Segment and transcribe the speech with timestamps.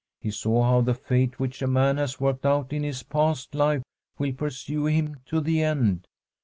[0.19, 3.83] He saw how the fate which a man has worked out in his past life
[4.17, 6.07] will pursue him to the end.